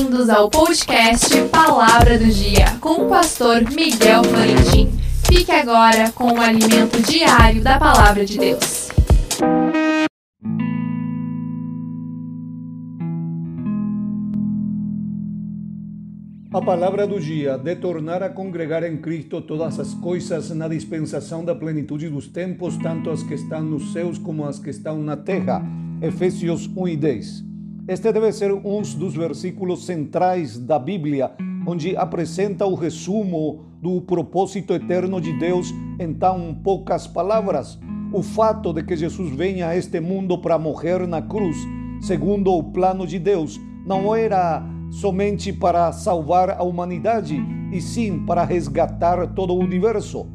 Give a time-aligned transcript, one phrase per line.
[0.00, 4.90] Bem-vindos ao podcast Palavra do Dia com o pastor Miguel Florentin.
[5.26, 8.88] Fique agora com o alimento diário da Palavra de Deus.
[16.50, 21.44] A palavra do dia, de tornar a congregar em Cristo todas as coisas na dispensação
[21.44, 25.18] da plenitude dos tempos, tanto as que estão nos céus como as que estão na
[25.18, 25.62] terra.
[26.00, 27.49] Efésios 1 e 10.
[27.88, 31.32] Este deve ser um dos versículos centrais da Bíblia,
[31.66, 37.78] onde apresenta o resumo do propósito eterno de Deus em tão poucas palavras.
[38.12, 41.56] O fato de que Jesus venha a este mundo para morrer na cruz,
[42.00, 47.40] segundo o plano de Deus, não era somente para salvar a humanidade,
[47.72, 50.26] e sim para resgatar todo o universo.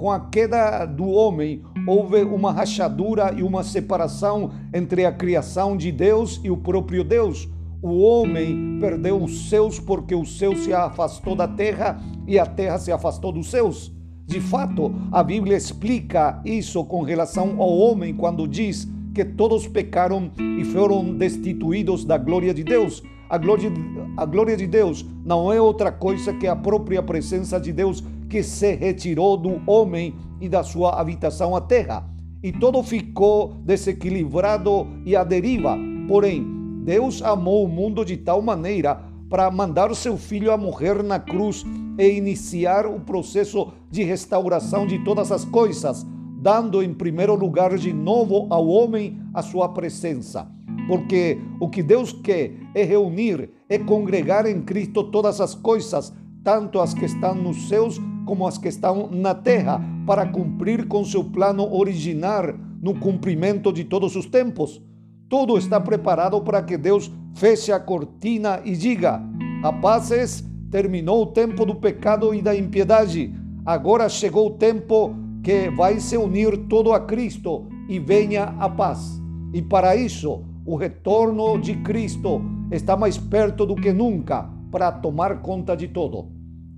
[0.00, 5.92] Com a queda do homem, houve uma rachadura e uma separação entre a criação de
[5.92, 7.46] Deus e o próprio Deus.
[7.82, 12.78] O homem perdeu os céus porque o céu se afastou da terra e a terra
[12.78, 13.92] se afastou dos céus.
[14.26, 20.30] De fato, a Bíblia explica isso com relação ao homem quando diz que todos pecaram
[20.58, 23.02] e foram destituídos da glória de Deus.
[23.28, 23.70] A glória,
[24.16, 28.42] a glória de Deus não é outra coisa que a própria presença de Deus que
[28.42, 32.08] se retirou do homem e da sua habitação à terra.
[32.42, 35.76] E todo ficou desequilibrado e à deriva.
[36.08, 36.46] Porém,
[36.84, 41.18] Deus amou o mundo de tal maneira para mandar o seu filho a morrer na
[41.18, 41.66] cruz
[41.98, 46.06] e iniciar o processo de restauração de todas as coisas,
[46.38, 50.48] dando em primeiro lugar de novo ao homem a sua presença
[50.90, 56.80] porque o que Deus quer é reunir, é congregar em Cristo todas as coisas, tanto
[56.80, 61.24] as que estão nos céus como as que estão na terra, para cumprir com seu
[61.24, 64.80] plano original no cumprimento de todos os tempos.
[65.28, 69.20] Tudo está preparado para que Deus feche a cortina e diga:
[69.64, 73.34] Rapazes, terminou o tempo do pecado e da impiedade.
[73.66, 79.20] Agora chegou o tempo que vai se unir todo a Cristo e venha a paz.
[79.52, 85.42] E para isso, o retorno de Cristo está mais perto do que nunca para tomar
[85.42, 86.28] conta de tudo.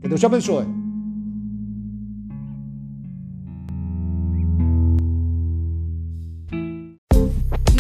[0.00, 0.81] Que Deus te abençoe.